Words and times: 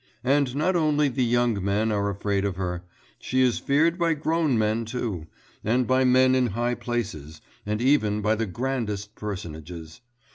And 0.23 0.55
not 0.55 0.75
only 0.75 1.09
the 1.09 1.23
young 1.23 1.63
men 1.63 1.91
are 1.91 2.09
afraid 2.09 2.43
of 2.43 2.55
her; 2.55 2.81
she 3.19 3.43
is 3.43 3.59
feared 3.59 3.99
by 3.99 4.15
grown 4.15 4.57
men 4.57 4.83
too, 4.83 5.27
and 5.63 5.85
by 5.85 6.03
men 6.05 6.33
in 6.33 6.47
high 6.47 6.73
places, 6.73 7.39
and 7.67 7.79
even 7.79 8.19
by 8.19 8.33
the 8.33 8.47
grandest 8.47 9.13
personages. 9.13 10.01